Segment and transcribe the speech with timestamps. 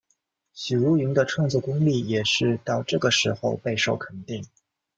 [0.55, 4.43] 许茹芸的创作功力也是到这个时候备受肯定。